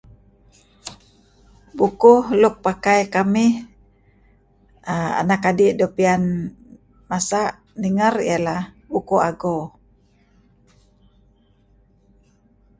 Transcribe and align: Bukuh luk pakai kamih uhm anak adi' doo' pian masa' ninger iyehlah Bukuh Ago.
Bukuh 1.77 2.23
luk 2.41 2.55
pakai 2.65 3.01
kamih 3.13 3.53
uhm 4.93 5.11
anak 5.21 5.41
adi' 5.49 5.77
doo' 5.79 5.93
pian 5.97 6.23
masa' 7.09 7.55
ninger 7.81 8.13
iyehlah 8.27 8.61
Bukuh 8.91 9.21
Ago. 9.29 9.57